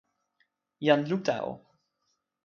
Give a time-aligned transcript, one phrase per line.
[0.87, 1.51] jan Luta o!